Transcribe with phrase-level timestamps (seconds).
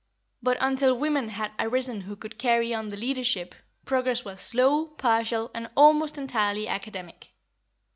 [0.41, 3.53] But until women had arisen who could carry on the leadership,
[3.85, 7.29] progress was slow, partial and almost entirely academic.